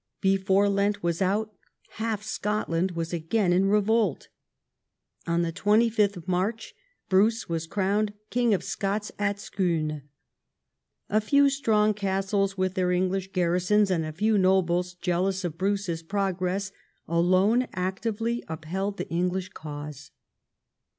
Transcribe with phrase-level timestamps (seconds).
[0.19, 1.53] Before Lent was out,
[1.99, 4.29] half Scotland was again in revolt.
[5.27, 6.73] On 25th March
[7.07, 10.01] Bruce was crowned King of Scots at Scone.
[11.07, 16.01] A few strong castles with their English garrisons, and a few nobles jealous of Bruce's
[16.01, 16.71] progress,
[17.07, 20.09] alone actively upheld the English cause.